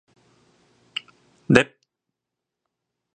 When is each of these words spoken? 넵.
넵. 1.55 1.69